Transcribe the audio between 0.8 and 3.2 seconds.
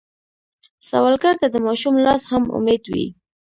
سوالګر ته د ماشوم لاس هم امید وي